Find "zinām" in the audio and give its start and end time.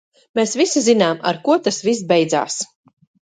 0.85-1.19